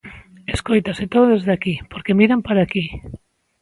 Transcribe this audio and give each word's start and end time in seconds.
Escóitase 0.55 1.05
todo 1.13 1.31
desde 1.33 1.51
aquí 1.57 1.75
porque 1.91 2.17
miran 2.19 2.41
para 2.47 2.61
aquí. 2.63 2.83